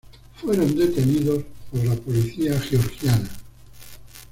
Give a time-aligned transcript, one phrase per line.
[0.43, 3.29] Fueron detenidos por la policía georgiana.